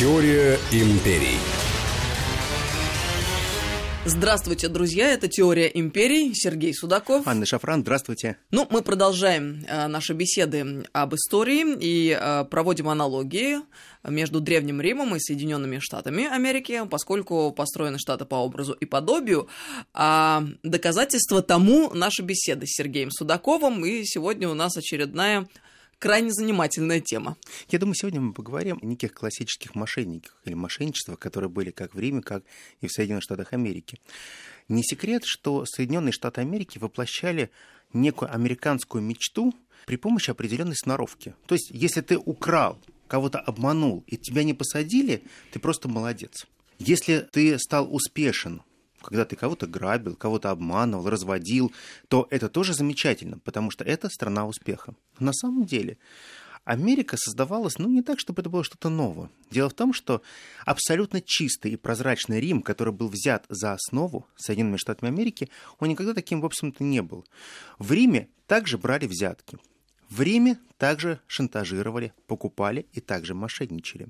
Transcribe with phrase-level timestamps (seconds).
[0.00, 1.36] Теория империй.
[4.06, 7.28] Здравствуйте, друзья, это «Теория империй», Сергей Судаков.
[7.28, 8.38] Анна Шафран, здравствуйте.
[8.50, 13.58] Ну, мы продолжаем э, наши беседы об истории и э, проводим аналогии
[14.02, 19.48] между Древним Римом и Соединенными Штатами Америки, поскольку построены Штаты по образу и подобию.
[19.92, 25.46] А доказательство тому наши беседы с Сергеем Судаковым, и сегодня у нас очередная
[26.00, 27.36] крайне занимательная тема.
[27.68, 32.00] Я думаю, сегодня мы поговорим о неких классических мошенниках или мошенничествах, которые были как в
[32.00, 32.42] Риме, как
[32.80, 34.00] и в Соединенных Штатах Америки.
[34.68, 37.50] Не секрет, что Соединенные Штаты Америки воплощали
[37.92, 39.54] некую американскую мечту
[39.86, 41.34] при помощи определенной сноровки.
[41.46, 46.46] То есть, если ты украл, кого-то обманул и тебя не посадили, ты просто молодец.
[46.78, 48.62] Если ты стал успешен
[49.02, 51.72] когда ты кого-то грабил, кого-то обманывал, разводил,
[52.08, 54.94] то это тоже замечательно, потому что это страна успеха.
[55.18, 55.98] На самом деле
[56.64, 59.30] Америка создавалась, ну, не так, чтобы это было что-то новое.
[59.50, 60.22] Дело в том, что
[60.64, 65.48] абсолютно чистый и прозрачный Рим, который был взят за основу Соединенными Штатами Америки,
[65.78, 67.24] он никогда таким, в общем-то, не был.
[67.78, 69.58] В Риме также брали взятки.
[70.08, 74.08] В Риме также шантажировали, покупали и также мошенничали.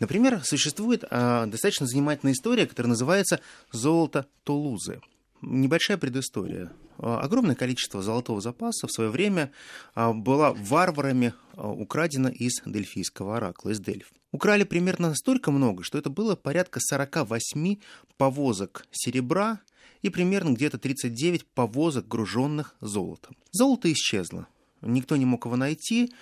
[0.00, 3.40] Например, существует э, достаточно занимательная история, которая называется
[3.72, 5.00] «Золото Тулузы».
[5.40, 6.72] Небольшая предыстория.
[6.98, 9.52] Огромное количество золотого запаса в свое время
[9.94, 14.10] было варварами украдено из Дельфийского оракла, из Дельф.
[14.32, 17.76] Украли примерно настолько много, что это было порядка 48
[18.16, 19.60] повозок серебра
[20.02, 23.36] и примерно где-то 39 повозок, груженных золотом.
[23.52, 24.48] Золото исчезло
[24.82, 26.12] никто не мог его найти.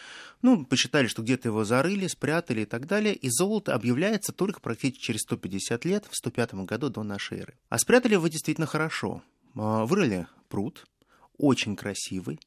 [0.43, 3.15] Ну, посчитали, что где-то его зарыли, спрятали и так далее.
[3.15, 7.55] И золото объявляется только практически через 150 лет, в 105 году до нашей эры.
[7.69, 9.23] А спрятали его действительно хорошо.
[9.55, 10.87] А, вырыли пруд,
[11.39, 12.41] очень красивый,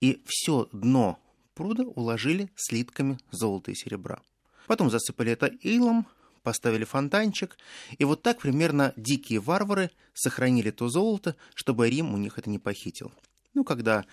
[0.00, 1.18] и все дно
[1.54, 4.20] пруда уложили слитками золота и серебра.
[4.66, 6.06] Потом засыпали это илом,
[6.42, 7.56] поставили фонтанчик,
[7.96, 12.58] и вот так примерно дикие варвары сохранили то золото, чтобы Рим у них это не
[12.58, 13.12] похитил.
[13.54, 14.04] Ну, когда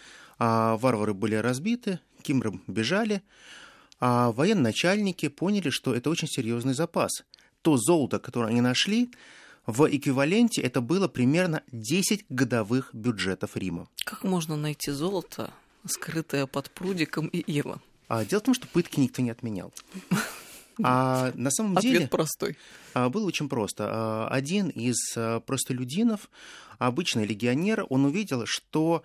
[0.43, 3.21] а, варвары были разбиты, кимры бежали,
[3.99, 7.11] а военачальники поняли, что это очень серьезный запас.
[7.61, 9.11] То золото, которое они нашли,
[9.67, 13.87] в эквиваленте это было примерно 10 годовых бюджетов Рима.
[14.03, 15.53] Как можно найти золото,
[15.85, 17.79] скрытое под прудиком и илом?
[18.07, 19.71] А, дело в том, что пытки никто не отменял.
[20.83, 22.07] А на самом Ответ деле...
[22.07, 22.57] простой.
[22.95, 23.87] А, было очень просто.
[23.87, 26.29] А, один из а, простолюдинов,
[26.79, 29.03] обычный легионер, он увидел, что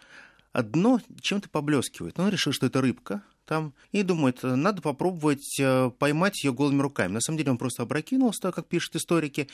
[0.62, 2.18] дно чем-то поблескивает.
[2.18, 7.12] Он решил, что это рыбка там, и думает, надо попробовать э, поймать ее голыми руками.
[7.12, 9.48] На самом деле он просто опрокинулся, как пишут историки,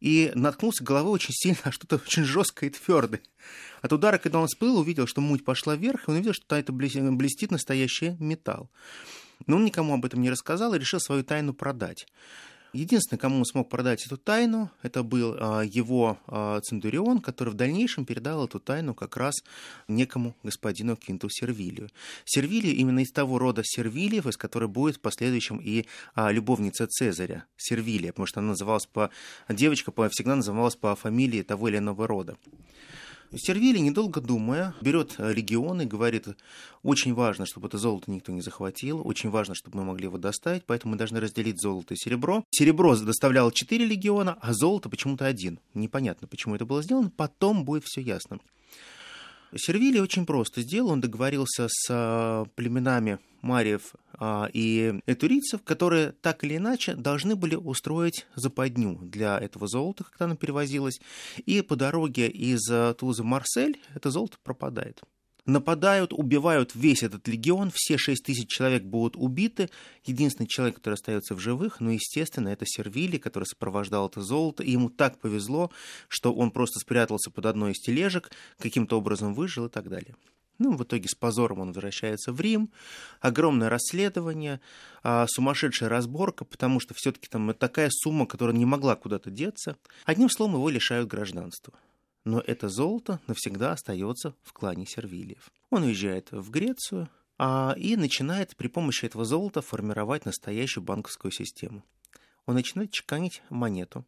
[0.00, 3.22] и наткнулся головой очень сильно на что-то очень жесткое и твердое.
[3.80, 6.72] От удара, когда он всплыл, увидел, что муть пошла вверх, и он увидел, что это
[6.72, 8.70] блестит настоящий металл.
[9.46, 12.06] Но он никому об этом не рассказал и решил свою тайну продать.
[12.72, 17.54] Единственный, кому он смог продать эту тайну, это был а, его а, Центурион, который в
[17.54, 19.36] дальнейшем передал эту тайну как раз
[19.88, 21.88] некому господину Квинту Сервилию.
[22.26, 27.46] Сервилию именно из того рода Сервилиев, из которой будет в последующем и а, любовница Цезаря,
[27.56, 29.10] Сервилия, потому что она называлась по...
[29.48, 32.36] Девочка всегда называлась по фамилии того или иного рода.
[33.36, 36.28] Сервили, недолго думая, берет э, регионы, говорит,
[36.82, 40.64] очень важно, чтобы это золото никто не захватил, очень важно, чтобы мы могли его доставить,
[40.64, 42.44] поэтому мы должны разделить золото и серебро.
[42.50, 45.60] Серебро доставляло 4 легиона, а золото почему-то один.
[45.74, 48.38] Непонятно, почему это было сделано, потом будет все ясно.
[49.56, 50.90] Сервилий очень просто сделал.
[50.90, 57.54] Он договорился с а, племенами Мариев а, и этурийцев, которые так или иначе должны были
[57.54, 61.00] устроить западню для этого золота, когда оно перевозилось.
[61.46, 65.02] И по дороге из а, Тулуза в Марсель это золото пропадает
[65.48, 69.70] нападают, убивают весь этот легион, все 6 тысяч человек будут убиты.
[70.04, 74.62] Единственный человек, который остается в живых, ну, естественно, это Сервили, который сопровождал это золото.
[74.62, 75.70] И ему так повезло,
[76.08, 80.14] что он просто спрятался под одной из тележек, каким-то образом выжил и так далее.
[80.58, 82.70] Ну, в итоге с позором он возвращается в Рим.
[83.20, 84.60] Огромное расследование,
[85.04, 89.76] а, сумасшедшая разборка, потому что все-таки там такая сумма, которая не могла куда-то деться.
[90.04, 91.72] Одним словом, его лишают гражданства
[92.24, 95.50] но это золото навсегда остается в клане Сервилиев.
[95.70, 101.84] Он уезжает в Грецию а, и начинает при помощи этого золота формировать настоящую банковскую систему.
[102.46, 104.04] Он начинает чеканить монету,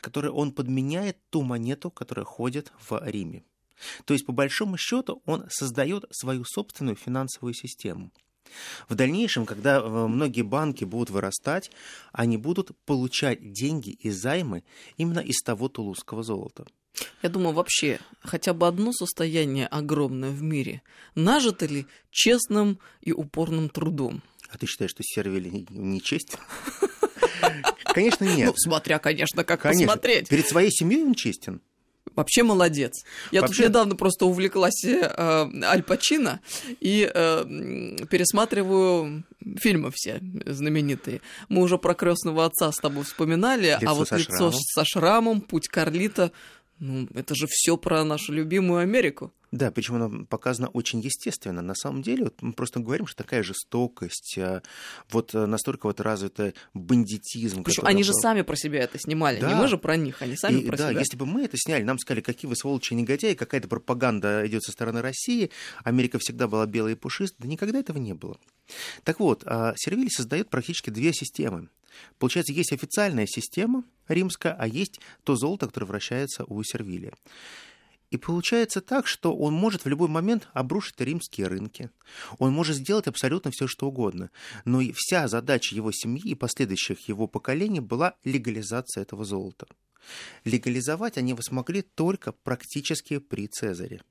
[0.00, 3.44] которую он подменяет ту монету, которая ходит в Риме.
[4.04, 8.10] То есть, по большому счету, он создает свою собственную финансовую систему.
[8.88, 11.70] В дальнейшем, когда э, многие банки будут вырастать,
[12.12, 14.64] они будут получать деньги и займы
[14.96, 16.66] именно из того тулузского золота.
[17.22, 20.82] Я думаю, вообще хотя бы одно состояние огромное в мире
[21.14, 24.22] нажито ли честным и упорным трудом?
[24.50, 26.36] А ты считаешь, что Сервили не честь?
[27.84, 28.48] Конечно, нет.
[28.48, 29.86] Ну, смотря, конечно, как Конечно.
[29.86, 30.28] посмотреть.
[30.28, 31.60] Перед своей семьей он честен.
[32.14, 32.92] Вообще молодец.
[33.30, 35.00] Я Вообще- тут недавно просто увлеклась э,
[35.64, 36.40] Аль Пачино
[36.80, 37.44] и э,
[38.10, 39.24] пересматриваю
[39.58, 41.22] фильмы все знаменитые.
[41.48, 44.60] Мы уже про крестного отца с тобой вспоминали, а «Лицо вот со лицо шрамом».
[44.60, 46.32] со шрамом, путь Карлита.
[46.84, 49.32] Ну, это же все про нашу любимую Америку.
[49.52, 51.62] Да, причем она показана очень естественно.
[51.62, 54.62] На самом деле, вот мы просто говорим, что такая жестокость, а,
[55.08, 57.62] вот э, настолько вот развитый бандитизм.
[57.62, 59.36] Причем который они же сами про себя это снимали.
[59.36, 59.54] Не Да.
[59.54, 60.98] мы же про них, они сами И, про да, себя.
[60.98, 64.64] если бы мы это сняли, нам сказали, какие вы сволочи и негодяи, какая-то пропаганда идет
[64.64, 65.50] со стороны России,
[65.84, 68.38] Америка всегда была белой и пушистой, да никогда этого не было.
[69.04, 71.68] Так вот, а, Сервиль создает практически две системы.
[72.18, 77.14] Получается, есть официальная система римская, а есть то золото, которое вращается у Сервилия.
[78.10, 81.88] И получается так, что он может в любой момент обрушить римские рынки.
[82.38, 84.30] Он может сделать абсолютно все, что угодно.
[84.66, 89.66] Но и вся задача его семьи и последующих его поколений была легализация этого золота.
[90.44, 94.02] Легализовать они смогли только практически при Цезаре.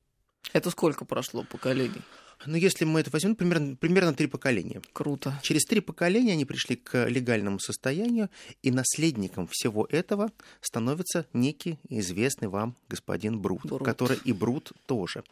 [0.52, 2.02] Это сколько прошло поколений?
[2.46, 4.82] Но если мы это возьмем, примерно, примерно три поколения.
[4.94, 5.40] Круто.
[5.44, 8.30] Через три поколения они пришли к легальному состоянию,
[8.64, 13.84] и наследником всего этого становится некий известный вам господин Брут, Брут.
[13.84, 15.24] который и Брут тоже.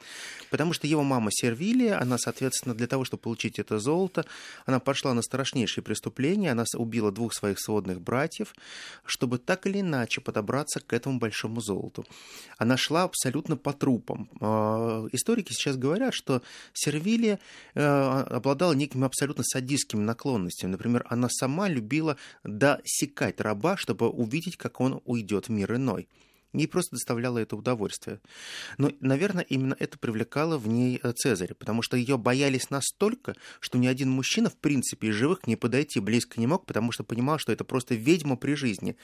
[0.49, 4.25] Потому что его мама Сервилия, она, соответственно, для того, чтобы получить это золото,
[4.65, 8.53] она пошла на страшнейшие преступления, она убила двух своих сводных братьев,
[9.05, 12.05] чтобы так или иначе подобраться к этому большому золоту.
[12.57, 14.29] Она шла абсолютно по трупам.
[14.39, 16.41] А, Историки сейчас говорят, что
[16.73, 20.71] Сервилия э, обладала некими абсолютно садистскими наклонностями.
[20.71, 26.07] Например, она сама любила досекать раба, чтобы увидеть, как он уйдет в мир иной.
[26.53, 28.21] Ей просто доставляло это удовольствие.
[28.79, 33.77] Но, наверное, именно это привлекало в ней э, Цезаря, потому что ее боялись настолько, что
[33.77, 37.03] ни один мужчина, в принципе, из живых к ней подойти близко не мог, потому что
[37.03, 38.97] понимал, что это просто ведьма при жизни.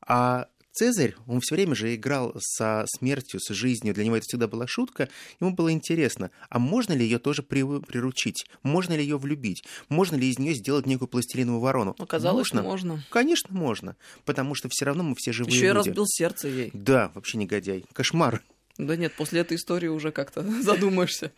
[0.00, 0.46] А
[0.76, 4.66] Цезарь, он все время же играл со смертью, с жизнью, для него это всегда была
[4.66, 5.08] шутка,
[5.40, 10.16] ему было интересно, а можно ли ее тоже при- приручить, можно ли ее влюбить, можно
[10.16, 11.96] ли из нее сделать некую пластилиновую ворону?
[11.98, 12.62] Оказалось, можно.
[12.62, 13.04] можно.
[13.08, 13.96] Конечно, можно,
[14.26, 15.88] потому что все равно мы все живые Еще и люди.
[15.88, 16.70] разбил сердце ей.
[16.74, 18.42] Да, вообще негодяй, кошмар.
[18.76, 21.32] Да нет, после этой истории уже как-то задумаешься.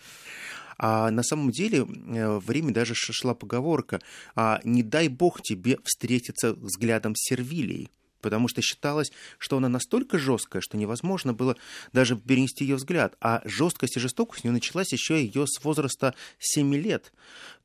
[0.78, 4.00] А на самом деле э, в Риме даже шла поговорка
[4.34, 7.88] а, «не дай бог тебе встретиться взглядом с Сервилией»,
[8.20, 11.56] потому что считалось, что она настолько жесткая, что невозможно было
[11.92, 13.16] даже перенести ее взгляд.
[13.20, 17.12] А жесткость и жестокость у нее началась еще ее с возраста 7 лет,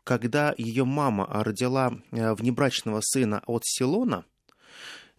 [0.03, 4.25] когда ее мама родила э, внебрачного сына от Силона,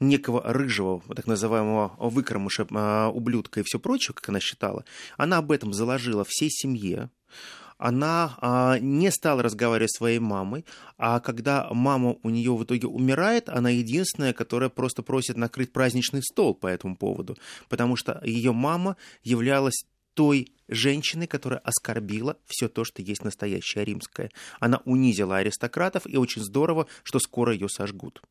[0.01, 4.85] некого рыжего, так называемого выкормыша, а, ублюдка и все прочее, как она считала,
[5.17, 7.11] она об этом заложила всей семье.
[7.85, 10.65] Она а, не стала разговаривать с своей мамой,
[10.97, 16.23] а когда мама у нее в итоге умирает, она единственная, которая просто просит накрыть праздничный
[16.23, 17.37] стол по этому поводу,
[17.69, 19.85] потому что ее мама являлась
[20.15, 24.31] той женщиной, которая оскорбила все то, что есть настоящее римское.
[24.61, 28.23] Она унизила аристократов, и очень здорово, что скоро ее сожгут,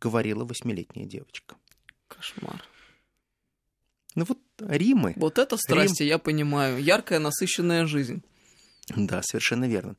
[0.00, 1.54] говорила восьмилетняя девочка.
[2.08, 2.64] Кошмар.
[4.16, 5.12] Ну вот Римы.
[5.14, 6.82] Вот это страсти, я понимаю.
[6.82, 8.24] Яркая, насыщенная жизнь.
[8.96, 9.96] Да, совершенно верно.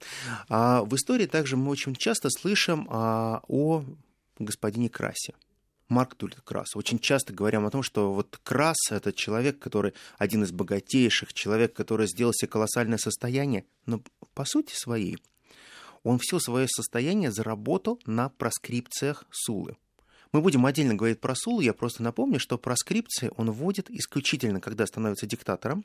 [0.47, 3.83] А в истории также мы очень часто слышим а, о
[4.39, 5.33] господине Красе.
[5.89, 6.75] Марк Тулит Крас.
[6.75, 11.73] Очень часто говорим о том, что вот Крас— это человек, который один из богатейших, человек,
[11.73, 14.01] который сделал себе колоссальное состояние, но
[14.35, 15.17] по сути своей
[16.03, 19.77] он все свое состояние заработал на проскрипциях Сулы.
[20.31, 24.85] Мы будем отдельно говорить про Сулу, я просто напомню, что проскрипции он вводит исключительно, когда
[24.85, 25.83] становится диктатором,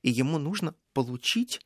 [0.00, 1.60] и ему нужно получить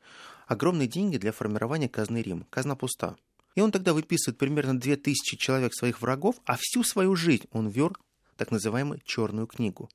[0.47, 2.45] огромные деньги для формирования казны Рима.
[2.49, 3.15] Казна пуста.
[3.55, 7.93] И он тогда выписывает примерно 2000 человек своих врагов, а всю свою жизнь он вер
[8.35, 9.89] так называемую черную книгу,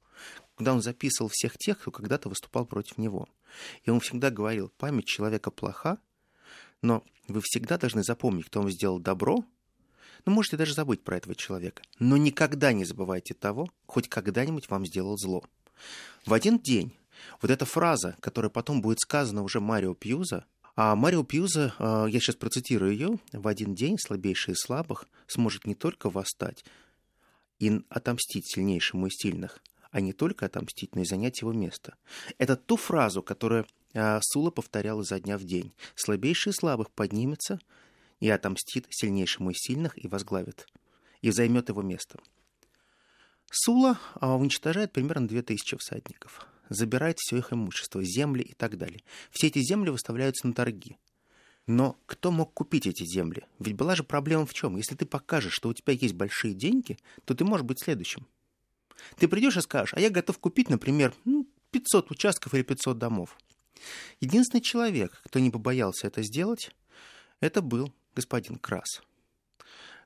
[0.55, 3.29] куда он записывал всех тех, кто когда-то выступал против него.
[3.85, 5.99] И он всегда говорил, память человека плоха,
[6.83, 9.45] но вы всегда должны запомнить, кто вам сделал добро,
[10.25, 14.87] ну, можете даже забыть про этого человека, но никогда не забывайте того, хоть когда-нибудь вам
[14.87, 15.45] сделал зло.
[16.25, 16.97] В один день
[17.41, 20.45] вот эта фраза, которая потом будет сказана уже Марио Пьюза,
[20.77, 25.67] а Марио Пьюза, а, я сейчас процитирую ее, в один день слабейший из слабых сможет
[25.67, 26.65] не только восстать
[27.61, 31.97] и отомстить сильнейшему из сильных, а не только отомстить, но и занять его место.
[32.39, 35.73] Это ту фразу, которую а, Сула повторял изо дня в день.
[35.95, 37.61] Слабейший из слабых поднимется
[38.25, 40.67] и отомстит сильнейшему из сильных и возглавит,
[41.21, 42.19] и займет его место.
[43.51, 49.03] Сула а, уничтожает примерно 2000 всадников, забирает все их имущество, земли и так далее.
[49.31, 50.97] Все эти земли выставляются на торги.
[51.67, 53.45] Но кто мог купить эти земли?
[53.59, 54.79] Ведь была же проблема в чем?
[54.79, 58.27] Если ты покажешь, что у тебя есть большие деньги, то ты можешь быть следующим.
[59.19, 61.15] Ты придешь и скажешь, а я готов купить, например,
[61.73, 63.37] 500 ну, участков или 500 домов.
[64.21, 66.71] Единственный человек, кто не побоялся это сделать,
[67.41, 69.03] это был господин Крас.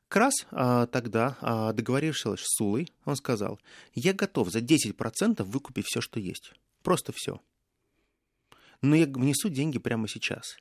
[0.09, 3.61] Крас а, тогда, а, договорившись с Сулой, он сказал,
[3.95, 6.53] я готов за 10% выкупить все, что есть.
[6.83, 7.41] Просто все.
[8.81, 10.57] Но я внесу деньги прямо сейчас.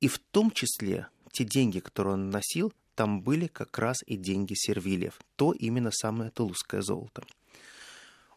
[0.00, 4.54] И в том числе те деньги, которые он носил, там были как раз и деньги
[4.54, 5.18] сервилиев.
[5.36, 7.22] То именно самое тулузское золото.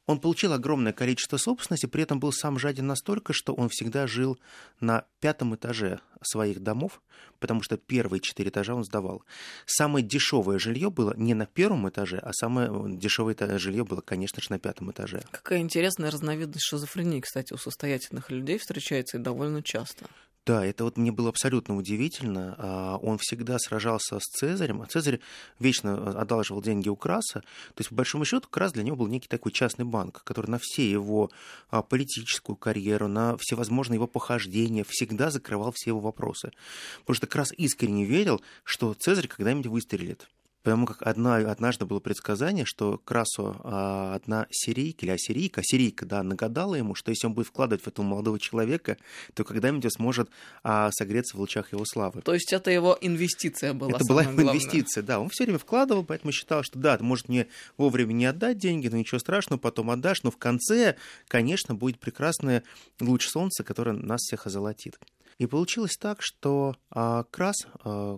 [0.08, 4.40] Он получил огромное количество собственности, при этом был сам жаден настолько, что он всегда жил
[4.80, 7.02] на пятом этаже своих домов,
[7.40, 9.24] потому что первые четыре этажа он сдавал.
[9.66, 14.50] Самое дешевое жилье было не на первом этаже, а самое дешевое жилье было, конечно же,
[14.50, 15.22] на пятом этаже.
[15.32, 20.06] Какая интересная разновидность шизофрении, кстати, у состоятельных людей встречается и довольно часто.
[20.52, 22.56] Да, это вот мне было абсолютно удивительно.
[22.58, 25.22] А, он всегда сражался с Цезарем, а Цезарь
[25.60, 27.40] вечно одалживал деньги у Краса.
[27.40, 30.60] То есть, по большому счету, Крас для него был некий такой частный банк, который на
[30.62, 31.32] все его
[31.70, 36.52] а, политическую карьеру, на всевозможные его похождения всегда закрывал все его вопросы.
[37.00, 40.28] Потому что Крас искренне верил, что Цезарь когда-нибудь выстрелит.
[40.64, 46.22] Потому как одна, однажды было предсказание, что Красу а, одна сирийка или ассирийка, ассирийка, да,
[46.22, 48.98] нагадала ему, что если он будет вкладывать в этого молодого человека,
[49.34, 50.30] то когда-нибудь он сможет
[50.64, 52.22] а, согреться в лучах его славы.
[52.22, 53.94] То есть это его инвестиция была.
[53.94, 54.54] Это была его главное.
[54.54, 55.20] инвестиция, да.
[55.20, 58.88] Он все время вкладывал, поэтому считал, что да, ты может мне вовремя не отдать деньги,
[58.88, 60.96] но ничего страшного, потом отдашь, но в конце,
[61.28, 62.62] конечно, будет прекрасный
[63.00, 65.00] луч солнца, который нас всех озолотит.
[65.40, 68.18] И получилось так, что а, Крас, а,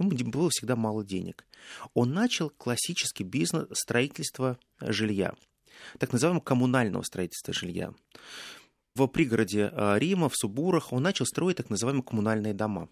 [0.00, 1.44] ну, было всегда мало денег.
[1.94, 5.34] Он начал классический бизнес строительства жилья,
[5.98, 7.92] так называемого коммунального строительства жилья.
[8.96, 12.88] В пригороде а, Рима, в Субурах, он начал строить так называемые коммунальные дома.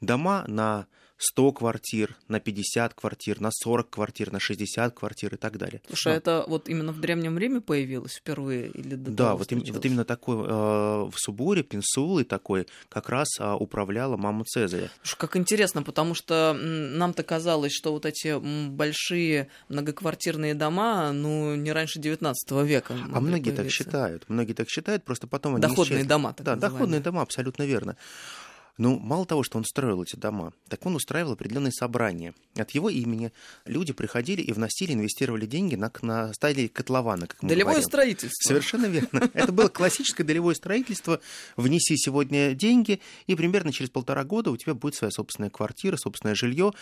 [0.00, 0.86] Дома на
[1.18, 5.80] 100 квартир, на 50 квартир, на 40 квартир, на 60 квартир и так далее.
[5.88, 9.62] Слушай, а это вот именно в Древнем Риме появилось впервые или до Да, вот, им,
[9.72, 14.90] вот именно такой э, в Субуре, Пенсулы такой как раз э, управляла мама Цезаря.
[15.02, 21.72] Слушай, как интересно, потому что нам-то казалось, что вот эти большие многоквартирные дома, ну, не
[21.72, 22.94] раньше 19 века.
[23.12, 23.62] А многие появиться.
[23.62, 26.08] так считают, многие так считают, просто потом они Доходные исчезли.
[26.08, 26.78] дома, так Да, называемые.
[26.78, 27.96] доходные дома, абсолютно верно.
[28.78, 32.34] Ну, мало того, что он строил эти дома, так он устраивал определенные собрания.
[32.54, 33.32] От его имени
[33.64, 37.88] люди приходили и вносили, инвестировали деньги на, на стадии котлована, как мы Долевое говорим.
[37.88, 38.48] строительство.
[38.48, 39.30] Совершенно верно.
[39.34, 41.20] Это было классическое долевое строительство.
[41.56, 46.34] Внеси сегодня деньги, и примерно через полтора года у тебя будет своя собственная квартира, собственное
[46.34, 46.72] жилье.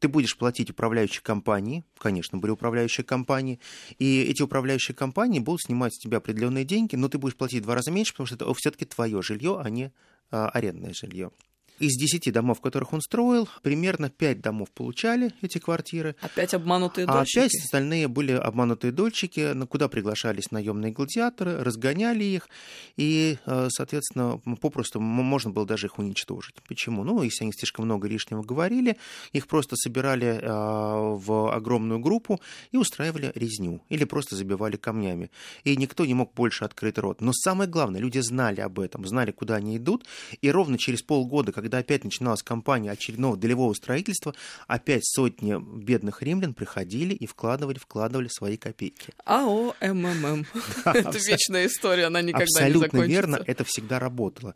[0.00, 3.60] Ты будешь платить управляющей компании, конечно, были управляющие компании,
[3.98, 7.64] и эти управляющие компании будут снимать с тебя определенные деньги, но ты будешь платить в
[7.64, 9.92] два раза меньше, потому что это все-таки твое жилье, а не
[10.30, 11.30] арендное жилье.
[11.78, 16.14] Из десяти домов, которых он строил, примерно пять домов получали эти квартиры.
[16.20, 17.38] Опять обманутые а дольщики?
[17.38, 22.48] А пять остальные были обманутые дольщики, на куда приглашались наемные гладиаторы, разгоняли их,
[22.96, 26.54] и, э, соответственно, попросту можно было даже их уничтожить.
[26.68, 27.02] Почему?
[27.02, 28.96] Ну, если они слишком много лишнего говорили,
[29.32, 32.40] их просто собирали э, в огромную группу
[32.70, 35.30] и устраивали резню, или просто забивали камнями.
[35.64, 37.20] И никто не мог больше открыть рот.
[37.20, 40.06] Но самое главное, люди знали об этом, знали, куда они идут,
[40.40, 44.34] и ровно через полгода, когда опять начиналась кампания очередного долевого строительства,
[44.66, 49.12] опять сотни бедных римлян приходили и вкладывали, вкладывали свои копейки.
[49.24, 50.46] АО МММ.
[50.84, 52.84] Это вечная история, она никогда не закончится.
[52.84, 54.54] Абсолютно верно, это всегда работало.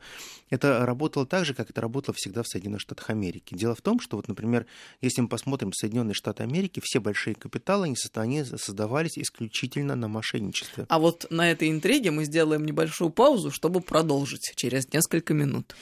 [0.50, 3.54] Это работало так же, как это работало всегда в Соединенных Штатах Америки.
[3.54, 4.66] Дело в том, что вот, например,
[5.00, 10.86] если мы посмотрим Соединенные Штаты Америки, все большие капиталы, они создавались исключительно на мошенничестве.
[10.88, 15.74] А вот на этой интриге мы сделаем небольшую паузу, чтобы продолжить через несколько минут.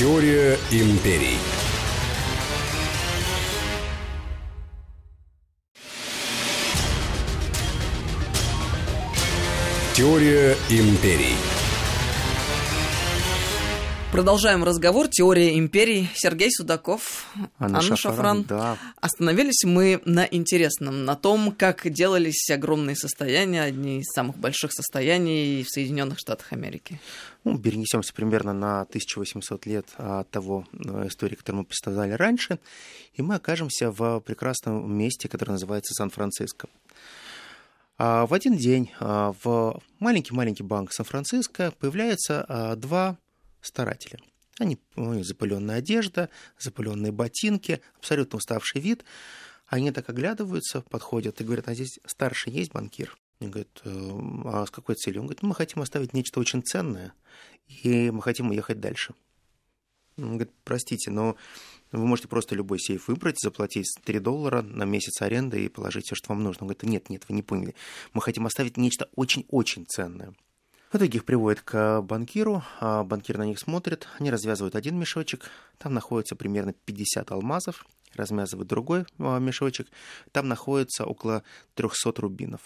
[0.00, 1.36] Теория империй.
[9.92, 11.36] Теория империй.
[14.10, 15.06] Продолжаем разговор.
[15.08, 16.08] Теория империй.
[16.14, 17.26] Сергей Судаков,
[17.58, 17.98] Анна, Анна Шафран.
[17.98, 18.42] Шафран.
[18.44, 18.78] Да.
[19.02, 25.62] Остановились мы на интересном, на том, как делались огромные состояния, одни из самых больших состояний
[25.62, 26.98] в Соединенных Штатах Америки.
[27.44, 32.58] Ну, перенесемся примерно на 1800 лет от того э, истории, которую мы представляли раньше,
[33.14, 36.68] и мы окажемся в прекрасном месте, которое называется Сан-Франциско.
[38.02, 43.18] А в один день а, в маленький-маленький банк Сан-Франциско появляются а, два
[43.60, 44.18] старатели.
[44.58, 49.04] Они, у них запыленная одежда, запыленные ботинки, абсолютно уставший вид.
[49.66, 53.18] Они так оглядываются, подходят и говорят, а здесь старший есть банкир?
[53.40, 55.22] И говорит, «Э, а с какой целью?
[55.22, 57.14] Он говорит, мы хотим оставить нечто очень ценное,
[57.82, 59.14] и мы хотим уехать дальше.
[60.18, 61.36] Он говорит, простите, но
[61.92, 66.14] вы можете просто любой сейф выбрать, заплатить 3 доллара на месяц аренды и положить все,
[66.14, 66.62] что вам нужно.
[66.62, 67.74] Он говорит, нет, нет, вы не поняли.
[68.12, 70.34] Мы хотим оставить нечто очень-очень ценное.
[70.92, 75.48] В итоге их приводят к банкиру, а банкир на них смотрит, они развязывают один мешочек,
[75.78, 79.86] там находится примерно 50 алмазов, развязывают другой а, мешочек,
[80.32, 81.44] там находится около
[81.74, 82.60] 300 рубинов.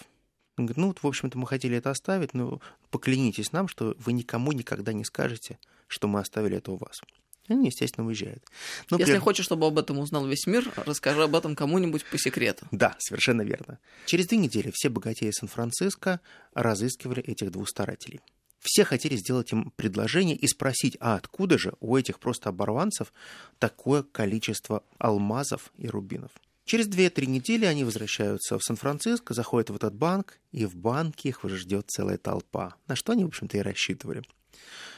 [0.57, 4.13] Он говорит, ну, вот, в общем-то, мы хотели это оставить, но поклянитесь нам, что вы
[4.13, 7.01] никому никогда не скажете, что мы оставили это у вас.
[7.47, 8.43] Они, естественно, уезжают.
[8.89, 9.19] Но Если при...
[9.19, 12.65] хочешь, чтобы об этом узнал весь мир, расскажи об этом кому-нибудь по секрету.
[12.71, 13.79] Да, совершенно верно.
[14.05, 16.21] Через две недели все богатеи Сан-Франциско
[16.53, 18.21] разыскивали этих двух старателей.
[18.59, 23.13] Все хотели сделать им предложение и спросить, а откуда же у этих просто оборванцев
[23.59, 26.31] такое количество алмазов и рубинов.
[26.65, 31.43] Через 2-3 недели они возвращаются в Сан-Франциско, заходят в этот банк, и в банке их
[31.43, 34.23] уже ждет целая толпа, на что они, в общем-то, и рассчитывали.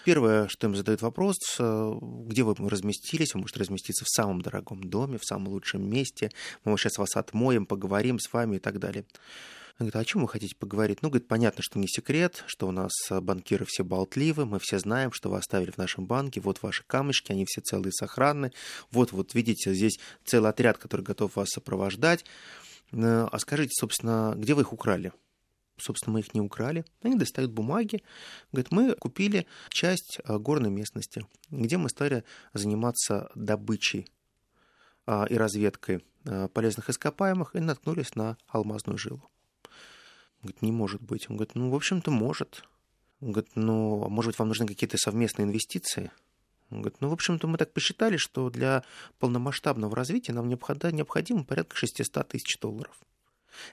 [0.05, 1.93] Первое, что им задают вопрос, э,
[2.25, 6.31] где вы разместились, вы можете разместиться в самом дорогом доме, в самом лучшем месте,
[6.63, 9.03] мы сейчас вас отмоем, поговорим с вами и так далее.
[9.79, 11.03] Он говорит, а о чем вы хотите поговорить?
[11.03, 14.79] Ну, говорит, понятно, что не секрет, что у нас э, банкиры все болтливы, мы все
[14.79, 18.51] знаем, что вы оставили в нашем банке, вот ваши камешки, они все целые сохранны,
[18.89, 22.25] вот, вот видите, здесь целый отряд, который готов вас сопровождать.
[22.91, 25.13] Э, а скажите, собственно, где вы их украли?
[25.77, 26.83] Собственно, мы их не украли.
[27.03, 28.01] Они достают бумаги.
[28.51, 34.07] Говорят, мы купили часть э, горной местности, где мы стали заниматься добычей
[35.29, 36.03] и разведкой
[36.53, 39.29] полезных ископаемых и наткнулись на алмазную жилу.
[40.47, 41.29] Говорит, не может быть.
[41.29, 42.63] Он говорит, ну, в общем-то, может.
[43.19, 46.11] Он говорит, ну, может быть, вам нужны какие-то совместные инвестиции?
[46.69, 48.83] Он говорит, ну, в общем-то, мы так посчитали, что для
[49.19, 52.97] полномасштабного развития нам необходимо порядка 600 тысяч долларов.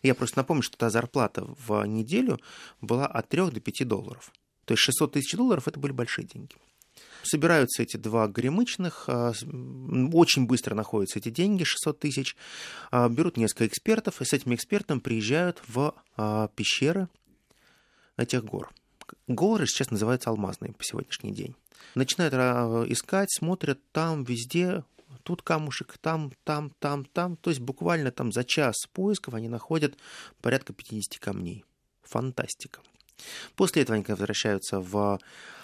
[0.03, 2.41] Я просто напомню, что та зарплата в неделю
[2.81, 4.33] была от 3 до 5 долларов.
[4.65, 6.57] То есть 600 тысяч долларов– это были большие деньги.
[7.25, 9.33] Собираются эти два горемычных, а,
[10.13, 12.37] очень быстро находятся эти деньги, 600 тысяч,
[12.91, 17.09] а, берут несколько экспертов, и с этими экспертами приезжают в а, пещеры
[18.17, 18.71] этих гор.
[19.27, 21.55] Горы сейчас называются алмазные по сегодняшний день.
[21.95, 22.35] Начинают
[22.91, 24.85] искать, смотрят там, везде,
[25.23, 27.37] тут камушек, там, там, там, там.
[27.37, 29.97] То есть буквально там за час поисков они находят
[30.41, 31.65] порядка 50 камней.
[32.03, 32.81] Фантастика.
[33.57, 35.19] После этого они возвращаются в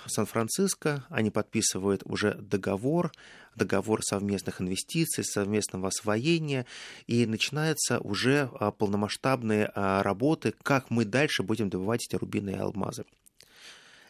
[0.07, 3.12] Сан-Франциско, они подписывают уже договор,
[3.55, 6.66] договор совместных инвестиций, совместного освоения,
[7.07, 12.57] и начинаются уже а, полномасштабные а, работы, как мы дальше будем добывать эти рубины и
[12.57, 13.05] алмазы.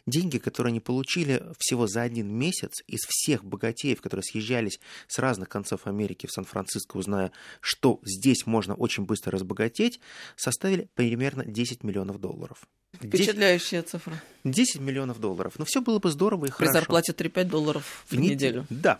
[0.07, 5.47] Деньги, которые они получили всего за один месяц из всех богатеев, которые съезжались с разных
[5.47, 9.99] концов Америки в Сан-Франциско, узная, что здесь можно очень быстро разбогатеть,
[10.35, 12.67] составили примерно 10 миллионов долларов.
[12.93, 14.21] Впечатляющая 10, цифра.
[14.43, 15.53] 10 миллионов долларов.
[15.57, 16.71] Но все было бы здорово и При хорошо.
[16.71, 18.65] При зарплате 3-5 долларов в, в неделю.
[18.69, 18.99] Да.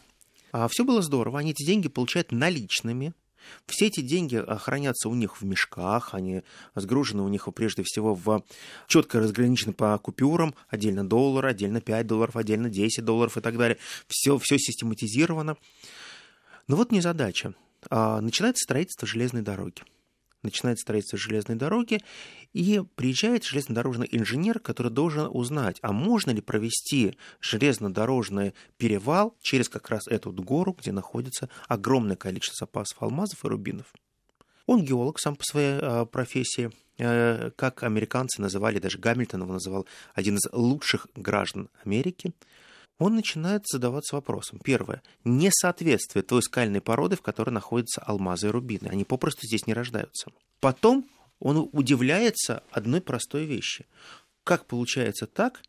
[0.52, 1.40] А все было здорово.
[1.40, 3.14] Они эти деньги получают наличными.
[3.66, 6.44] Все эти деньги хранятся у них в мешках, они
[6.76, 8.44] сгружены у них прежде всего в
[8.88, 13.80] четко разграничены по купюрам, отдельно доллар, отдельно 5 долларов, отдельно 10 долларов и так далее.
[14.08, 15.58] Все, все систематизировано.
[16.68, 17.56] Но вот незадача.
[17.90, 19.82] А, начинается строительство железной дороги
[20.44, 22.02] начинает строительство железной дороги,
[22.54, 29.90] и приезжает железнодорожный инженер, который должен узнать, а можно ли провести железнодорожный перевал через как
[29.90, 33.94] раз эту гору, где находится огромное количество запасов алмазов и рубинов.
[34.66, 39.88] Он геолог сам по своей э, профессии, э, как американцы называли, даже Гамильтон его называл
[40.14, 42.34] один из лучших граждан Америки–
[43.02, 44.60] он начинает задаваться вопросом.
[44.64, 45.02] Первое.
[45.24, 48.90] Несоответствие той скальной породы, в которой находятся алмазы и рубины.
[48.90, 50.32] Они попросту здесь не рождаются.
[50.60, 51.10] Потом
[51.40, 53.88] он удивляется одной простой вещи.
[54.44, 55.64] Как получается так,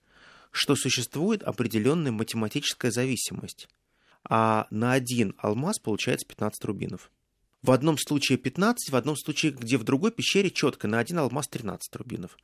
[0.51, 3.67] что существует определенная математическая зависимость,
[4.29, 7.11] а на один алмаз получается 15 рубинов?
[7.63, 11.47] В одном случае 15, в одном случае, где в другой пещере четко на один алмаз
[11.47, 12.37] 13 рубинов.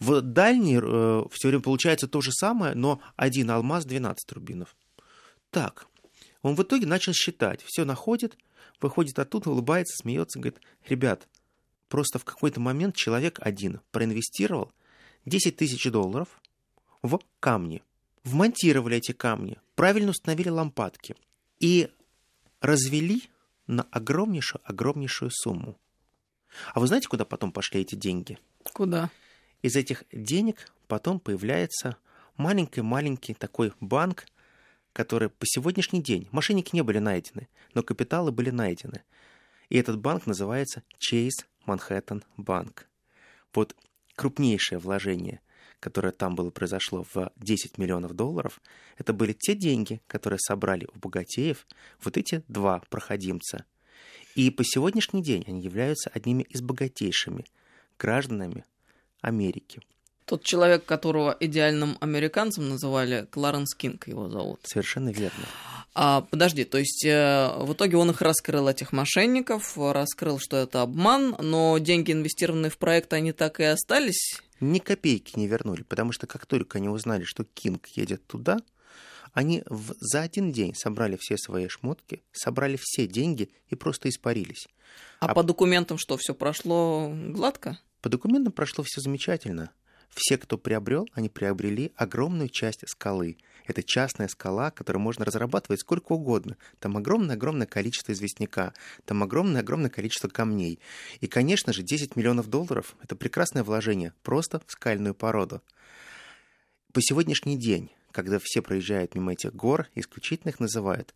[0.00, 4.74] В дальней э, все время получается то же самое, но один алмаз 12 рубинов.
[5.50, 5.86] Так,
[6.42, 8.36] он в итоге начал считать, все находит,
[8.80, 11.28] выходит оттуда, улыбается, смеется, говорит, ребят,
[11.88, 14.72] просто в какой-то момент человек один проинвестировал
[15.24, 16.28] 10 тысяч долларов
[17.02, 17.84] в камни,
[18.24, 21.14] вмонтировали эти камни, правильно установили лампадки
[21.60, 21.88] и
[22.60, 23.22] развели
[23.66, 25.78] на огромнейшую, огромнейшую сумму.
[26.72, 28.38] А вы знаете, куда потом пошли эти деньги?
[28.62, 29.10] Куда?
[29.62, 31.96] Из этих денег потом появляется
[32.36, 34.26] маленький-маленький такой банк,
[34.92, 39.02] который по сегодняшний день, мошенники не были найдены, но капиталы были найдены.
[39.68, 42.84] И этот банк называется Chase Manhattan Bank.
[43.52, 43.74] Вот
[44.14, 45.40] крупнейшее вложение,
[45.84, 48.62] которое там было произошло в 10 миллионов долларов,
[48.96, 51.66] это были те деньги, которые собрали у богатеев
[52.02, 53.66] вот эти два проходимца.
[54.34, 57.44] И по сегодняшний день они являются одними из богатейшими
[57.98, 58.64] гражданами
[59.20, 59.82] Америки.
[60.24, 64.60] Тот человек, которого идеальным американцем называли, Кларенс Кинг его зовут.
[64.62, 65.44] Совершенно верно.
[65.94, 70.80] А, подожди, то есть э, в итоге он их раскрыл, этих мошенников, раскрыл, что это
[70.80, 74.42] обман, но деньги, инвестированные в проект, они так и остались?
[74.60, 78.58] Ни копейки не вернули, потому что как только они узнали, что Кинг едет туда,
[79.32, 84.68] они в, за один день собрали все свои шмотки, собрали все деньги и просто испарились.
[85.20, 87.78] А, а по документам что, все прошло гладко?
[88.00, 89.70] По документам прошло все замечательно.
[90.10, 93.38] Все, кто приобрел, они приобрели огромную часть скалы.
[93.66, 96.56] Это частная скала, которую можно разрабатывать сколько угодно.
[96.80, 98.74] Там огромное-огромное количество известняка,
[99.04, 100.80] там огромное-огромное количество камней.
[101.20, 105.62] И, конечно же, 10 миллионов долларов– это прекрасное вложение просто в скальную породу.
[106.92, 111.14] По сегодняшний день, когда все проезжают мимо этих гор, исключительно их называют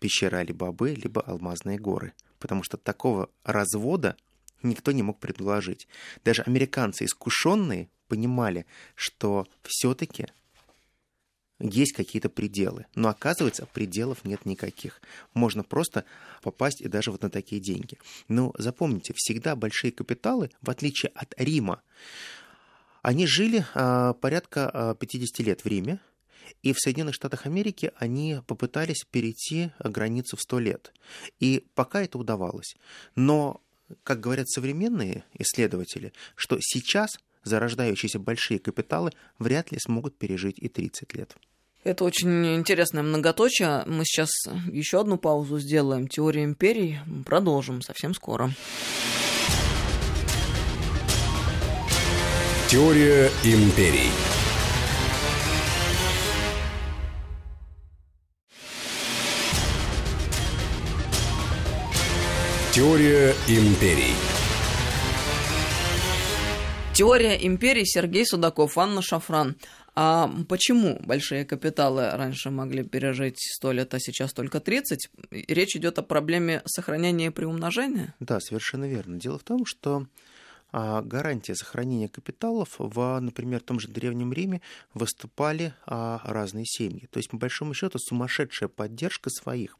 [0.00, 2.14] пещера Али-Бабы, либо алмазные горы.
[2.38, 4.16] Потому что такого развода
[4.62, 5.86] никто не мог предложить.
[6.24, 10.26] Даже американцы, искушенные, понимали, что все-таки
[11.60, 12.86] есть какие-то пределы.
[12.94, 15.00] Но оказывается, пределов нет никаких.
[15.34, 16.04] Можно просто
[16.42, 17.98] попасть и даже вот на такие деньги.
[18.28, 21.82] Но запомните, всегда большие капиталы, в отличие от Рима,
[23.02, 26.00] они жили а, порядка а, 50 лет в Риме,
[26.62, 30.92] и в Соединенных Штатах Америки они попытались перейти границу в 100 лет.
[31.38, 32.76] И пока это удавалось.
[33.14, 33.62] Но,
[34.02, 41.14] как говорят современные исследователи, что сейчас зарождающиеся большие капиталы вряд ли смогут пережить и 30
[41.14, 41.36] лет.
[41.82, 43.84] Это очень интересное многоточие.
[43.86, 44.30] Мы сейчас
[44.70, 46.08] еще одну паузу сделаем.
[46.08, 48.50] Теория империй продолжим совсем скоро.
[52.68, 54.10] Теория империй.
[62.72, 64.14] Теория империй.
[66.92, 69.56] Теория империи Сергей Судаков, Анна Шафран.
[69.94, 75.10] А почему большие капиталы раньше могли пережить 100 лет, а сейчас только 30?
[75.30, 78.14] Речь идет о проблеме сохранения и приумножения?
[78.20, 79.18] Да, совершенно верно.
[79.18, 80.06] Дело в том, что
[80.72, 84.60] а, гарантия сохранения капиталов в, например, том же Древнем Риме
[84.94, 87.08] выступали а, разные семьи.
[87.10, 89.76] То есть, по большому счету, сумасшедшая поддержка своих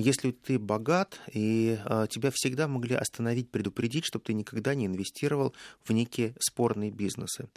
[0.00, 5.54] если ты богат, и э, тебя всегда могли остановить, предупредить, чтобы ты никогда не инвестировал
[5.84, 7.48] в некие спорные бизнесы.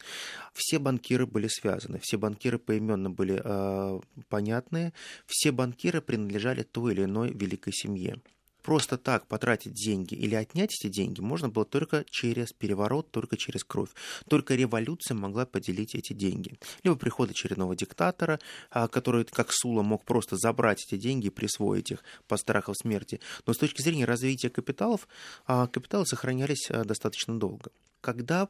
[0.54, 4.94] Все банкиры были связаны, все банкиры поименно были э, понятные,
[5.26, 8.22] все банкиры принадлежали той или иной великой семье
[8.64, 13.64] просто так потратить деньги или отнять эти деньги можно было только через переворот, только через
[13.64, 13.90] кровь.
[14.28, 16.58] Только революция могла поделить эти деньги.
[16.84, 18.40] Либо приход очередного диктатора,
[18.72, 23.20] а, который, как Сула, мог просто забрать эти деньги и присвоить их по страху смерти.
[23.46, 25.08] Но с точки зрения развития капиталов,
[25.46, 27.72] а, капиталы сохранялись а, достаточно долго
[28.02, 28.50] когда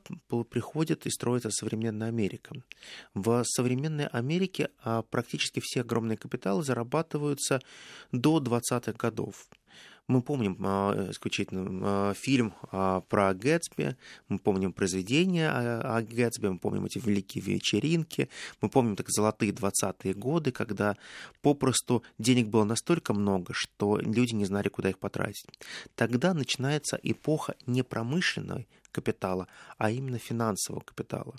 [0.49, 2.56] приходит и строится современная Америка.
[3.13, 4.71] В современной Америке
[5.12, 7.62] практически все огромные капиталы зарабатываются
[8.12, 9.47] до 20-х годов.
[10.07, 13.95] Мы помним а, исключительно а, фильм а, про Гэтсби,
[14.27, 18.29] мы помним произведения о Гэтсби, мы помним эти великие вечеринки,
[18.61, 20.97] мы помним так золотые 20-е годы, когда
[21.41, 25.45] попросту денег было настолько много, что люди не знали, куда их потратить.
[25.95, 31.35] Тогда начинается эпоха не промышленной капитала, а именно финансового капитала.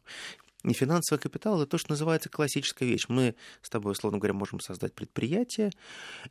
[0.65, 3.05] И финансовый капитал– это то, что называется классическая вещь.
[3.09, 5.71] Мы с тобой, условно говоря, можем создать предприятие,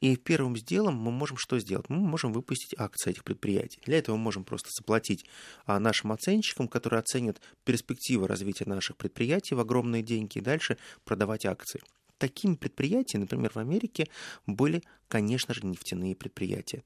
[0.01, 1.87] и первым делом мы можем что сделать?
[1.89, 3.79] Мы можем выпустить акции этих предприятий.
[3.85, 5.25] Для этого мы можем просто заплатить
[5.65, 11.45] а, нашим оценщикам, которые оценят перспективы развития наших предприятий в огромные деньги, и дальше продавать
[11.45, 11.81] акции.
[12.23, 14.07] Такими предприятиями, например, в Америке
[14.47, 16.81] были, конечно же, нефтяные предприятия.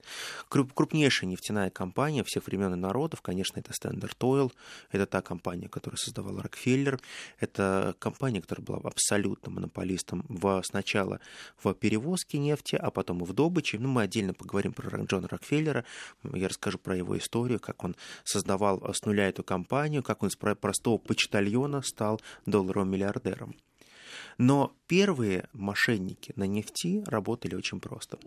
[0.49, 4.51] Крупнейшая нефтяная компания всех времен и народов, конечно, это Standard Oil,
[4.89, 6.99] это та компания, которую создавал Рокфеллер,
[7.39, 11.19] это компания, которая была абсолютно монополистом в, сначала
[11.63, 13.77] в перевозке нефти, а потом и в добыче.
[13.77, 15.85] Ну, мы отдельно поговорим про Джона Рокфеллера,
[16.23, 20.35] я расскажу про его историю, как он создавал с нуля эту компанию, как он из
[20.35, 23.55] простого почтальона стал долларовым миллиардером.
[24.37, 28.17] Но первые мошенники на нефти работали очень просто.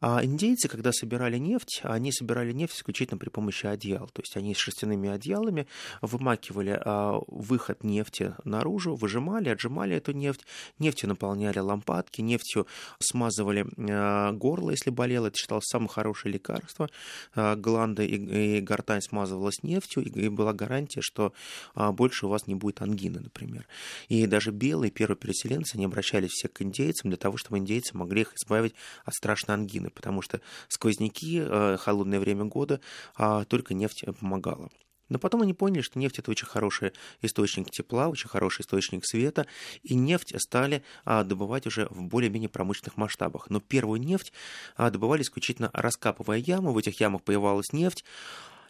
[0.00, 4.08] А индейцы, когда собирали нефть, они собирали нефть исключительно при помощи одеял.
[4.08, 5.66] То есть они с шерстяными одеялами
[6.02, 10.42] вымакивали а, выход нефти наружу, выжимали, отжимали эту нефть,
[10.78, 12.66] нефтью наполняли лампадки, нефтью
[13.00, 15.26] смазывали а, горло, если болело.
[15.26, 16.88] Это считалось самое хорошее лекарство.
[17.34, 21.32] А, гланды и, гортань смазывалась нефтью, и, была гарантия, что
[21.74, 23.66] больше у вас не будет ангины, например.
[24.08, 28.22] И даже белые первые переселенцы, они обращались все к индейцам для того, чтобы индейцы могли
[28.22, 32.80] их избавить от страшной ангины, потому что сквозняки, э, холодное время года,
[33.16, 34.68] а, только нефть помогала.
[35.08, 39.46] Но потом они поняли, что нефть это очень хороший источник тепла, очень хороший источник света,
[39.82, 43.50] и нефть стали а, добывать уже в более-менее промышленных масштабах.
[43.50, 44.32] Но первую нефть
[44.76, 48.04] а, добывали исключительно раскапывая ямы, в этих ямах появилась нефть,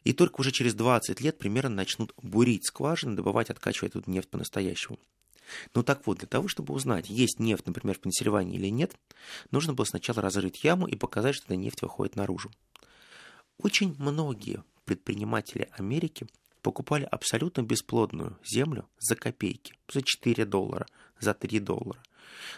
[0.05, 4.99] и только уже через 20 лет примерно начнут бурить скважины, добывать, откачивать эту нефть по-настоящему.
[5.75, 8.95] Ну так вот, для того, чтобы узнать, есть нефть, например, в Пенсильвании или нет,
[9.51, 12.51] нужно было сначала разрыть яму и показать, что эта нефть выходит наружу.
[13.59, 16.27] Очень многие предприниматели Америки
[16.63, 20.87] покупали абсолютно бесплодную землю за копейки, за 4 доллара,
[21.21, 22.03] за 3 доллара.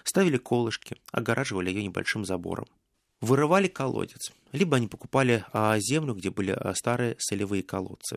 [0.05, 2.67] Ставили колышки, огораживали ее небольшим забором.
[3.21, 8.17] Вырывали колодец, либо они покупали а, землю, где были а, старые солевые колодцы,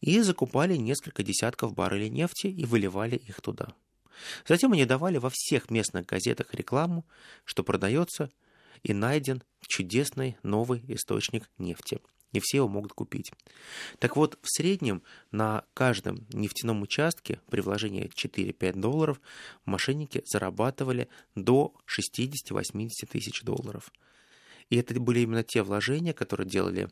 [0.00, 3.74] и закупали несколько десятков баррелей нефти и выливали их туда.
[4.46, 7.06] Затем они давали во всех местных газетах рекламу,
[7.44, 8.30] что продается
[8.82, 12.00] и найден чудесный новый источник нефти–
[12.32, 13.32] не все его могут купить.
[13.98, 19.20] Так вот, в среднем на каждом нефтяном участке при вложении 4-5 долларов
[19.64, 23.92] мошенники зарабатывали до 60-80 тысяч долларов.
[24.70, 26.88] И это были именно те вложения, которые делали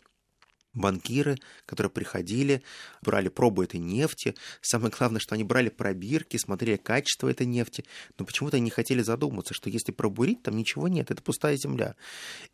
[0.75, 2.63] банкиры, которые приходили,
[3.03, 4.35] брали пробу этой нефти.
[4.61, 7.85] Самое главное, что они брали пробирки, смотрели качество этой нефти,
[8.19, 11.97] но почему-то они не хотели задуматься, что если пробурить, там ничего нет, это пустая земля.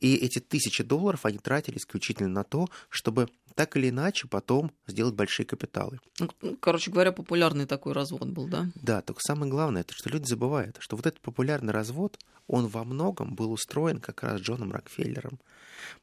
[0.00, 5.14] И эти тысячи долларов они тратили исключительно на то, чтобы так или иначе потом сделать
[5.14, 5.98] большие капиталы.
[6.18, 8.70] Ну, короче говоря, популярный такой развод был, да?
[8.74, 12.84] Да, только самое главное, это что люди забывают, что вот этот популярный развод, он во
[12.84, 15.40] многом был устроен как раз Джоном Рокфеллером.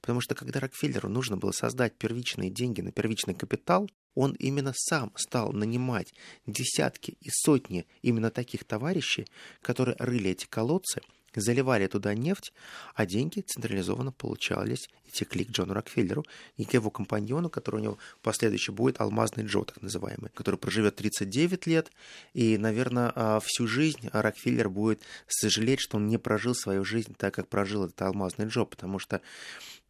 [0.02, 5.14] Потому что когда Рокфеллеру нужно было создать первичные деньги на первичный капитал, он именно сам
[5.16, 6.14] стал нанимать
[6.46, 9.26] десятки и сотни именно таких товарищей,
[9.62, 11.00] которые рыли эти колодцы
[11.40, 12.54] заливали туда нефть,
[12.96, 16.26] а деньги централизованно получались и текли к Джону Рокфеллеру
[16.58, 20.96] и к его компаньону, который у него последующий будет Алмазный Джо, так называемый, который проживет
[20.96, 21.92] 39 лет,
[22.34, 27.34] и, наверное, а, всю жизнь Рокфеллер будет сожалеть, что он не прожил свою жизнь так,
[27.34, 29.22] как прожил этот Алмазный Джо, потому что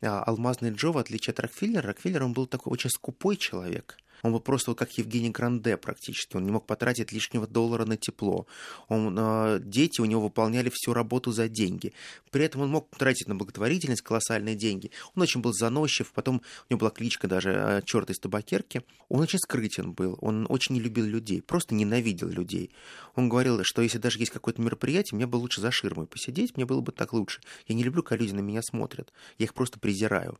[0.01, 4.31] а, Алмазный Джо, в отличие от Рокфеллера, Рокфеллер, он был такой очень скупой человек– он
[4.31, 6.37] был просто вот как Евгений Гранде практически.
[6.37, 8.47] Он не мог потратить лишнего доллара на тепло.
[8.87, 11.93] Он, э, дети у него выполняли всю работу за деньги.
[12.31, 14.91] При этом он мог тратить на благотворительность колоссальные деньги.
[15.13, 16.13] Он очень был заносчив.
[16.13, 18.83] Потом у него была кличка даже э, «Черт из табакерки».
[19.09, 20.17] Он очень скрытен был.
[20.21, 21.41] Он очень не любил людей.
[21.41, 22.71] Просто ненавидел людей.
[23.15, 26.65] Он говорил, что если даже есть какое-то мероприятие, мне бы лучше за ширмой посидеть, мне
[26.65, 27.41] было бы так лучше.
[27.67, 29.11] Я не люблю, когда люди на меня смотрят.
[29.37, 30.37] Я их просто презираю.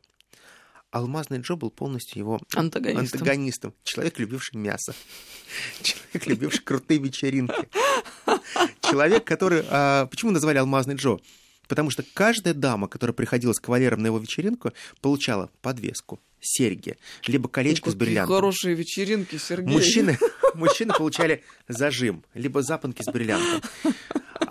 [0.94, 3.20] Алмазный Джо был полностью его антагонистом.
[3.20, 3.74] антагонистом.
[3.82, 4.94] Человек, любивший мясо.
[5.82, 7.68] Человек, любивший крутые вечеринки.
[8.80, 9.64] Человек, который...
[9.68, 11.18] А, почему назвали Алмазный Джо?
[11.66, 17.48] Потому что каждая дама, которая приходила с кавалером на его вечеринку, получала подвеску, серьги, либо
[17.48, 18.36] колечко с бриллиантом.
[18.36, 19.72] хорошие вечеринки, Сергей.
[19.72, 20.16] Мужчины,
[20.54, 23.68] мужчины получали зажим, либо запонки с бриллиантом.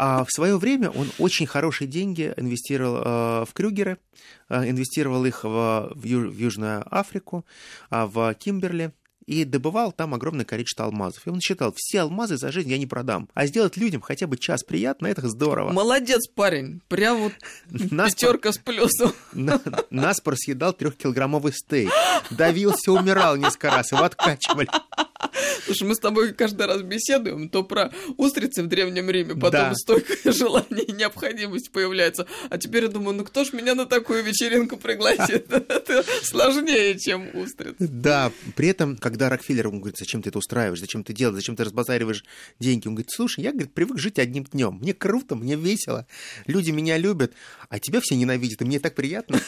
[0.05, 3.99] А в свое время он очень хорошие деньги инвестировал э, в Крюгеры,
[4.49, 7.45] э, инвестировал их в, в, Южную Африку,
[7.89, 8.91] э, в Кимберли
[9.25, 11.25] и добывал там огромное количество алмазов.
[11.27, 13.29] И он считал, все алмазы за жизнь я не продам.
[13.33, 15.71] А сделать людям хотя бы час приятно, это здорово.
[15.71, 16.81] Молодец, парень.
[16.87, 17.33] Прям вот
[17.71, 19.13] пятерка с плюсом.
[19.89, 21.91] Нас съедал трехкилограммовый стейк.
[22.31, 24.67] Давился, умирал несколько раз, его откачивали.
[25.65, 29.75] Слушай, мы с тобой каждый раз беседуем, то про устрицы в ДревнемРиме, потом да.
[29.75, 32.27] столько желаний и необходимость появляется.
[32.49, 35.51] А теперь я думаю, ну кто ж меня на такую вечеринку пригласит?
[35.51, 37.75] Это сложнее, чем устрицы.
[37.79, 41.55] Да, при этом, когда Рокфеллер, он говорит, зачем ты это устраиваешь, зачем ты делаешь, зачем
[41.55, 42.23] ты разбазариваешь
[42.59, 46.07] деньги, он говорит, слушай, я, говорит, привык жить одним днем, мне круто, мне весело,
[46.45, 47.33] люди меня любят,
[47.69, 49.39] а тебя все ненавидят, и мне так приятно.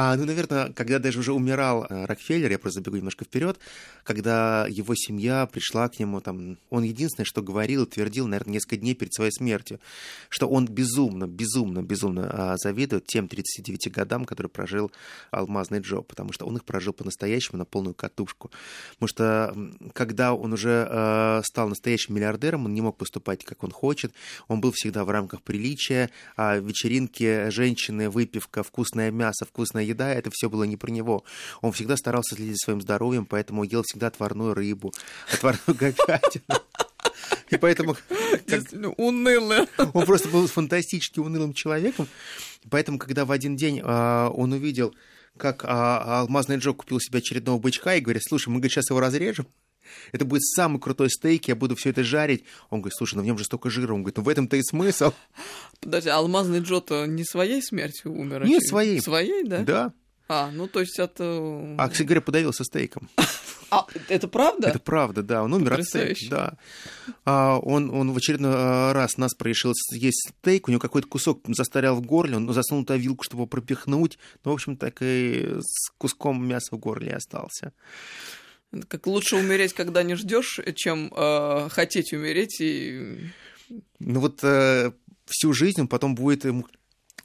[0.00, 3.58] А, ну, наверное, когда даже уже умирал э, Рокфеллер, я просто забегу немножко вперед,
[4.04, 8.94] когда его семья пришла к нему, там, он единственное, что говорил, твердил, наверное, несколько дней
[8.94, 9.80] перед своей смертью,
[10.28, 14.92] что он безумно, безумно, безумно а, завидует тем 39 годам, которые прожил
[15.32, 18.52] алмазный Джо, потому что он их прожил по-настоящему на полную катушку.
[19.00, 19.56] Потому что
[19.94, 24.12] когда он уже э, стал настоящим миллиардером, он не мог поступать, как он хочет,
[24.46, 30.30] он был всегда в рамках приличия, а вечеринки, женщины, выпивка, вкусное мясо, вкусная еда, это
[30.32, 31.24] все было не про него.
[31.60, 34.92] Он всегда старался следить за своим здоровьем, поэтому ел всегда отварную рыбу,
[35.32, 36.62] отварную говядину.
[37.50, 37.96] И поэтому...
[38.46, 38.62] Как...
[38.96, 39.66] Унылый.
[39.94, 42.06] Он просто был фантастически унылым человеком.
[42.70, 44.94] Поэтому, когда в один день а, он увидел,
[45.36, 49.00] как а, алмазный Джо купил себе очередного бычка и говорит, слушай, мы говорит, сейчас его
[49.00, 49.46] разрежем,
[50.12, 52.44] это будет самый крутой стейк, я буду все это жарить.
[52.70, 53.92] Он говорит, слушай, ну в нем же столько жира.
[53.94, 55.12] Он говорит, ну в этом-то и смысл.
[55.80, 58.46] Подожди, а алмазный Джо-то не своей смертью умер?
[58.46, 59.00] Нет, своей.
[59.00, 59.62] Своей, да?
[59.62, 59.92] Да.
[60.28, 61.74] А, ну то есть это...
[61.78, 63.08] А, кстати говоря, подавился стейком.
[63.70, 64.68] А, это правда?
[64.68, 65.42] Это правда, да.
[65.42, 66.26] Он умер от стейка.
[66.30, 66.52] Да.
[67.24, 71.42] А, он, он в очередной а, раз нас решил есть стейк, у него какой-то кусок
[71.48, 74.18] застрял в горле, он засунул туда вилку, чтобы его пропихнуть.
[74.44, 77.72] Ну, в общем, так и с куском мяса в горле остался.
[78.88, 83.30] Как лучше умереть, когда не ждешь, чем э, хотеть умереть и.
[83.98, 84.92] Ну вот э,
[85.26, 86.66] всю жизнь он потом будет ему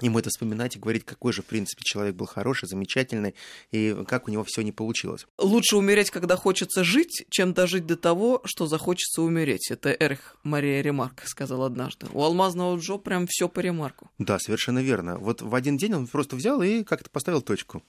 [0.02, 3.36] ему это вспоминать и говорить, какой же, в принципе, человек был хороший, замечательный,
[3.72, 5.26] и как у него все не получилось.
[5.38, 9.72] Лучше умереть, когда хочется жить, чем дожить до того, что захочется умереть.
[9.72, 12.08] Это Эрих Мария Ремарк сказал однажды.
[12.12, 14.10] У алмазного Джо прям все по ремарку.
[14.18, 15.18] Да, совершенно верно.
[15.18, 17.84] Вот в один день он просто взял и как-то поставил точку.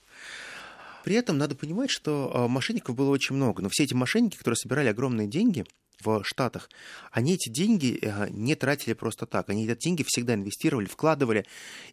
[1.05, 4.57] При этом надо понимать, что а, мошенников было очень много, но все эти мошенники, которые
[4.57, 5.67] собирали огромные деньги,
[6.00, 6.68] в Штатах,
[7.11, 9.48] они эти деньги э, не тратили просто так.
[9.48, 11.46] Они эти деньги всегда инвестировали, вкладывали.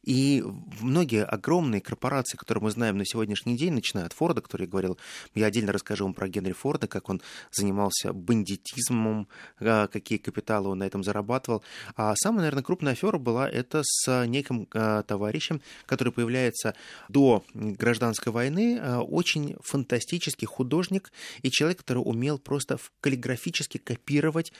[0.03, 0.43] И
[0.81, 4.97] многие огромные корпорации, которые мы знаем на сегодняшний день, начиная от Форда, который говорил,
[5.35, 9.27] я отдельно расскажу вам про Генри Форда, как он занимался бандитизмом,
[9.59, 11.63] э, какие капиталы он на этом зарабатывал.
[11.95, 16.75] А самая, наверное, крупная афера была это с неким э, товарищем, который появляется
[17.09, 21.11] до гражданской войны, очень фантастический художник
[21.41, 24.00] и человек, который умел просто каллиграфически копировать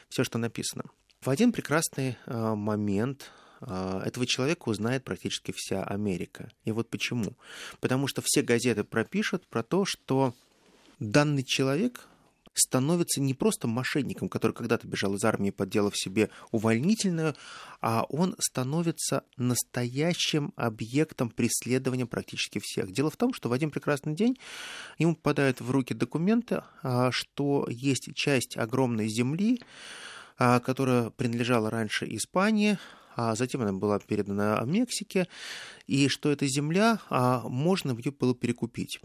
[0.09, 0.83] все, что написано.
[1.21, 6.51] В один прекрасный э, момент э, этого человека узнает практически вся Америка.
[6.65, 7.33] И вот почему.
[7.79, 10.33] Потому что все газеты пропишут про то, что
[10.99, 12.07] данный человек
[12.53, 17.35] становится не просто мошенником, который когда-то бежал из армии, подделав себе увольнительную,
[17.81, 22.91] а он становится настоящим объектом преследования практически всех.
[22.91, 24.37] Дело в том, что в один прекрасный день
[24.97, 29.61] ему попадают в руки документы, а, что есть часть огромной земли,
[30.37, 32.77] а, которая принадлежала раньше Испании,
[33.15, 35.27] а затем она была передана Мексике,
[35.87, 38.99] и что эта земля, а, можно ее было перекупить.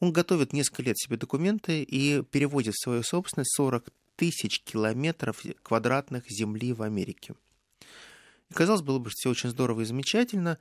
[0.00, 6.28] Он готовит несколько лет себе документы и переводит в свою собственность 40 тысяч километров квадратных
[6.30, 7.34] земли в Америке.
[8.50, 10.58] И, казалось, было бы все очень здорово и замечательно,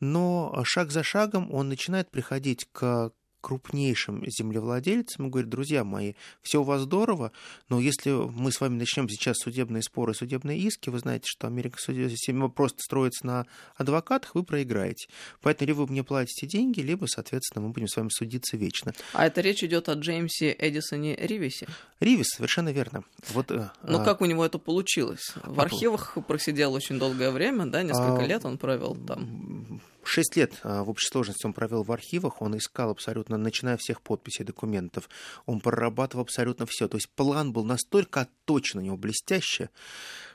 [0.00, 3.12] но шаг за шагом он начинает приходить к
[3.46, 7.30] крупнейшим землевладельцам и говорит, друзья мои, все у вас здорово,
[7.68, 11.78] но если мы с вами начнем сейчас судебные споры, судебные иски, вы знаете, что Америка
[11.78, 15.06] система просто строится на адвокатах, вы проиграете.
[15.42, 18.92] Поэтому либо вы мне платите деньги, либо, соответственно, мы будем с вами судиться вечно.
[19.12, 21.68] А это речь идет о Джеймсе Эдисоне Ривисе?
[22.00, 23.04] Ривис, совершенно верно.
[23.28, 24.04] Вот, э, но а...
[24.04, 25.34] как у него это получилось?
[25.44, 28.26] В архивах просидел очень долгое время, да, несколько а...
[28.26, 29.80] лет он провел там.
[30.06, 34.00] Шесть лет а, в общей сложности он провел в архивах, он искал абсолютно, начиная всех
[34.02, 35.08] подписей документов,
[35.46, 36.86] он прорабатывал абсолютно все.
[36.86, 39.68] То есть план был настолько точно у него блестяще,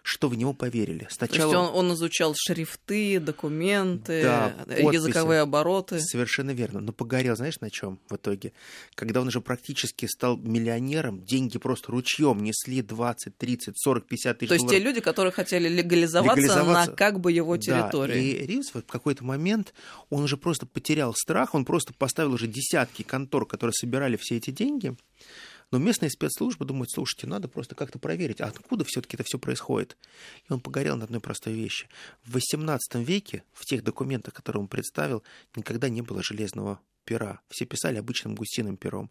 [0.04, 1.08] что в него поверили.
[1.12, 1.52] Сначала...
[1.52, 6.00] То есть он, он изучал шрифты, документы, да, языковые обороты.
[6.00, 6.80] Совершенно верно.
[6.80, 8.54] Но погорел, знаешь, на чем в итоге?
[8.96, 14.50] Когда он уже практически стал миллионером, деньги просто ручьем несли 20, 30, 40, 50 тысяч
[14.50, 14.82] То есть долларов.
[14.82, 16.92] те люди, которые хотели легализоваться, легализоваться...
[16.92, 18.14] на как бы его территории.
[18.14, 19.74] Да, и Ривз в какой-то момент,
[20.10, 24.50] он уже просто потерял страх, он просто поставил уже десятки контор, которые собирали все эти
[24.50, 24.96] деньги,
[25.71, 29.97] но местные спецслужбы думают, слушайте, надо просто как-то проверить, откуда все-таки это все происходит.
[30.47, 31.88] И он погорел на одной простой вещи.
[32.23, 35.23] В XVIII веке в тех документах, которые он представил,
[35.55, 37.41] никогда не было железного пера.
[37.49, 39.10] Все писали обычным гусиным пером.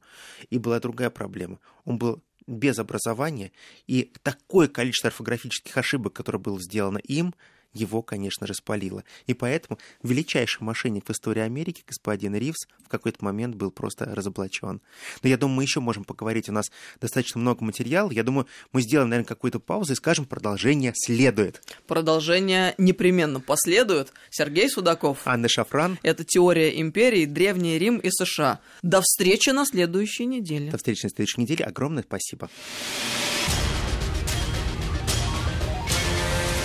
[0.51, 1.59] И была другая проблема.
[1.85, 3.53] Он был без образования,
[3.87, 7.35] и такое количество орфографических ошибок, которое было сделано им,
[7.73, 9.05] его, конечно же, спалило.
[9.27, 14.81] И поэтому величайший мошенник в истории Америки, господин Ривз, в какой-то момент был просто разоблачен.
[15.23, 16.49] Но я думаю, мы еще можем поговорить.
[16.49, 18.11] У нас достаточно много материала.
[18.11, 21.63] Я думаю, мы сделаем, наверное, какую-то паузу и скажем, продолжение следует.
[21.87, 24.13] Продолжение непременно последует.
[24.31, 25.21] Сергей Судаков.
[25.25, 25.99] Анна Шафран.
[26.03, 27.25] Это «Теория империи.
[27.25, 28.61] Древний Рим и США».
[28.83, 30.71] До встречи на следующей неделе.
[30.71, 31.65] До встречи на следующей неделе.
[31.65, 32.51] Огромное спасибо.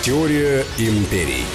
[0.06, 1.48] Теория империй.